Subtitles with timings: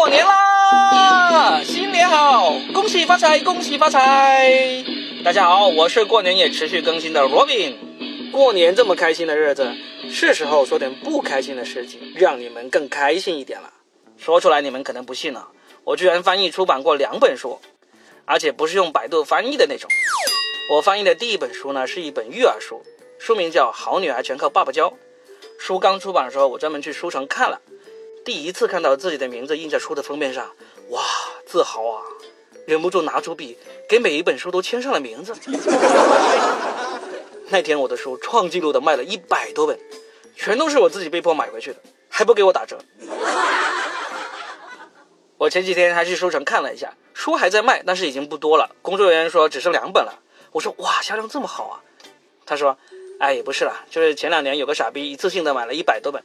[0.00, 1.60] 过年啦！
[1.62, 4.82] 新年好，恭喜发财，恭喜发财！
[5.22, 7.74] 大家好，我是过年也持续更新的 Robin。
[8.32, 9.70] 过年这么开心的日子，
[10.10, 13.70] 是时候说点不开心的事情，让你们更开心一点了。
[14.16, 15.48] 说出来你们可能不信了，
[15.84, 17.60] 我居然翻译出版过两本书，
[18.24, 19.90] 而且不是用百度翻译的那种。
[20.72, 22.82] 我翻译的第一本书呢，是一本育儿书，
[23.18, 24.88] 书名叫《好女儿全靠爸爸教》。
[25.58, 27.60] 书刚出版的时候，我专门去书城看了。
[28.30, 30.54] 第一次看到自己的名字印在书的封面上，
[30.90, 31.02] 哇，
[31.44, 32.00] 自豪啊！
[32.64, 35.34] 忍不住拿出笔，给每一本书都签上了名字。
[37.50, 39.76] 那天我的书创纪录的卖了一百多本，
[40.36, 42.78] 全都是我自己被迫买回去的，还不给我打折。
[45.36, 48.70] 我前几天还去书城看了一下，书还在卖，但是已经不多了。
[48.80, 50.22] 工作人员说只剩两本了。
[50.52, 51.82] 我说哇，销量这么好啊！
[52.46, 52.78] 他说，
[53.18, 56.22] 哎，也不是啦，就是前两年有个傻逼一次性的买了一百多本。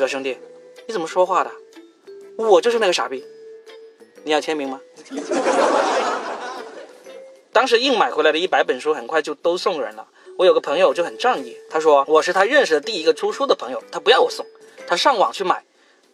[0.00, 0.38] 小兄弟，
[0.86, 1.50] 你怎么说话的？
[2.38, 3.22] 我就是那个傻逼，
[4.24, 4.80] 你要签名吗？
[7.52, 10.08] 当时硬买回来的一百本书，很快就都送人了。
[10.38, 14.46] 我有个朋友就很仗义，他说我是他认识的第一个出书的朋友，他不要我送，
[14.86, 15.62] 他上网去买，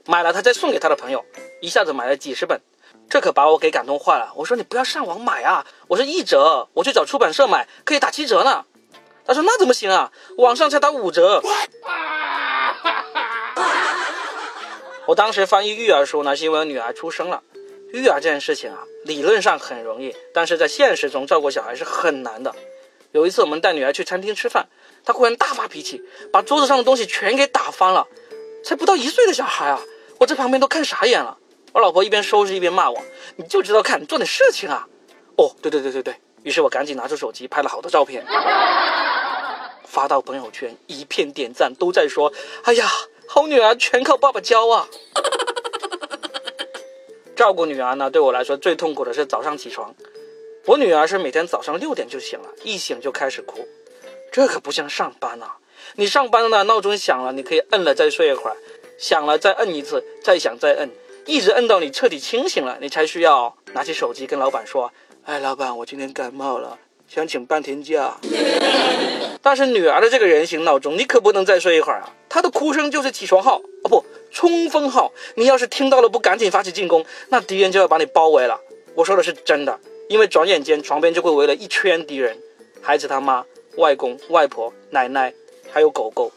[0.06, 1.24] 买了他再送给他的朋友，
[1.60, 2.60] 一下子买了几十本，
[3.08, 4.32] 这可把我给感动坏了。
[4.34, 8.64] 我说你不要上网买啊，我是一折，我去找出版社买可以打七折呢。
[9.24, 11.40] 他说那怎么行啊，网上才打五折。
[15.06, 17.42] 我当时翻译育儿书呢，是因为我女儿出生了。
[17.92, 22.54] 育儿这件事情啊，理论上很容易，但是在现实中照顾小孩是很难的。
[23.12, 24.66] 有一次我们带女儿去餐厅吃饭，
[25.04, 28.06] 她忽然大发脾气，把桌子上的东西全给打翻了。
[28.64, 29.80] 才不到一岁的小孩啊，
[30.18, 31.38] 我在旁边都看傻眼了。
[31.72, 33.00] 我老婆一边收拾一边骂我
[33.36, 34.88] ：“你就知道看，做点事情啊！”
[35.38, 38.26] 哦，对对对对对，于是我赶紧拿出手机拍了好多照片，
[39.86, 42.32] 发到朋友圈，一片点赞，都在说
[42.64, 42.90] ：“哎呀。”
[43.28, 44.88] 好女儿全靠爸爸教啊！
[47.36, 49.94] 照顾女儿呢，对我来说最痛苦的是早上起床。
[50.64, 53.66] 我女儿是每天早上六点就醒了，一醒就开始哭。
[54.32, 55.56] 这可不像上班啊！
[55.94, 58.56] 你上班呢，闹钟响了，你可以摁了再睡一会儿，
[58.98, 60.90] 响了再摁一次，再响再摁，
[61.26, 64.92] 一直摁到你彻底清醒了，你才需要拿起手机跟老板说
[65.24, 68.16] ：“哎，老板，我今天感冒了，想请半天假。
[69.40, 72.12] ”但是女儿的这个人形闹钟，你可不能再睡一会儿啊！
[72.36, 75.10] 他的哭声就是起床号哦，不，冲锋号。
[75.36, 78.60] 你要是听到了不赶紧发起进攻，那敌人就要把你包围了。
[78.94, 79.80] 我说的是真的，
[80.10, 82.36] 因为转眼间床边就会围了一圈敌人，
[82.82, 83.46] 孩子他妈、
[83.78, 85.32] 外公、外婆、奶奶，
[85.72, 86.30] 还有狗狗。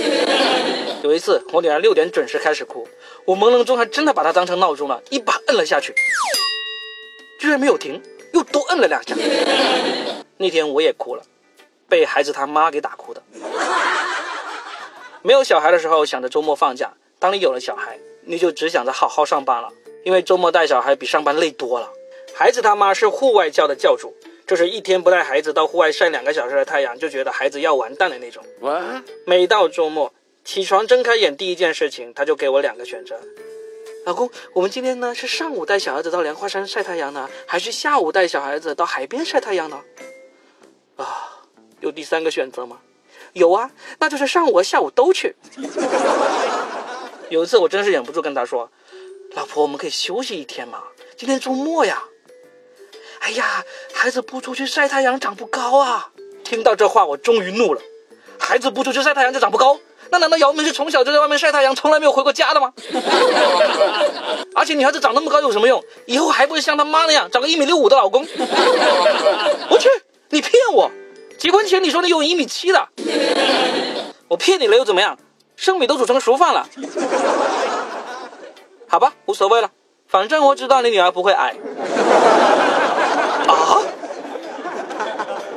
[1.02, 2.86] 有一次，我女儿六点准时开始哭，
[3.24, 5.94] 我朦胧中还真的把她当成闹钟了，一把摁了下去，
[7.40, 8.02] 居然没有停，
[8.34, 9.16] 又多摁了两下。
[10.36, 11.22] 那天我也哭了。
[11.88, 13.22] 被孩子他妈给打哭的。
[15.26, 19.68] 没有小孩的时候想着周末放假，当你有了小孩，你就只想着好好上班了，
[20.04, 21.90] 因为周末带小孩比上班累多了。
[22.32, 24.14] 孩子他妈是户外教的教主，
[24.46, 28.40] 就是一天不带孩子到户外晒两个小时的太阳，就觉得孩子要完蛋的那种。
[29.26, 30.14] 每到周末
[30.44, 33.18] 起床睁开眼第一件事情，他就给我两个选择：
[34.04, 39.82] 老公，我们今天呢是上午带小孩子到莲花山晒太阳呢，还是下午带小孩子到海边晒太阳呢？
[40.94, 41.32] 啊。
[41.80, 42.78] 有第三个选择吗？
[43.36, 45.36] 有啊，那就是上午和下午都去。
[47.28, 48.70] 有一次我真是忍不住跟他说
[49.36, 50.82] ：“老婆，我们可以休息一天吗？
[51.18, 52.02] 今天周末呀。”
[53.20, 56.10] 哎呀，孩子不出去晒太阳长不高啊！
[56.44, 57.80] 听到这话我终于怒了。
[58.38, 59.78] 孩子不出去晒太阳就长不高？
[60.10, 62.72] 那难道姚明是从小就在外面晒太阳，从来没有回过家的吗？
[64.56, 65.84] 而且女孩子长那么高有什么用？
[66.06, 68.24] 以后还不是像他妈那样找个一米六五的老公？
[69.68, 69.90] 我去，
[70.30, 70.90] 你骗我！
[71.38, 72.88] 结婚前你说你有一米七的，
[74.28, 75.18] 我骗你了又怎么样？
[75.54, 76.68] 生米都煮成熟饭了，
[78.88, 79.70] 好吧，无所谓了，
[80.06, 81.54] 反正我知道你女儿不会矮。
[83.48, 83.82] 啊！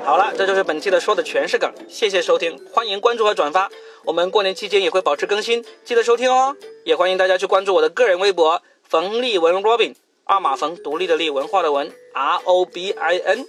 [0.06, 3.70] 好了，这就是本期的说的全是梗，谢谢收听，欢迎关注和转发，
[4.04, 6.56] 我们过年期间也会保持更新，记得收听哦。
[6.86, 13.46] 也欢迎大家去关注我的个人微博冯立文 Robin，二马冯独立的立文化的文 R O B I N。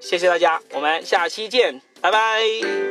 [0.00, 2.87] 谢谢大家，我们下期见，拜拜。